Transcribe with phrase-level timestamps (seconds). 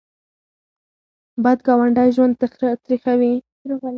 [1.43, 2.33] بد ګاونډی ژوند
[2.83, 3.33] تریخوي